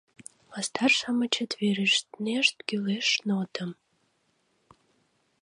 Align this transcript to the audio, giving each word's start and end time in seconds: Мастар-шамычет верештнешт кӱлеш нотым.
Мастар-шамычет 0.49 1.51
верештнешт 1.61 2.55
кӱлеш 2.67 3.09
нотым. 3.27 3.71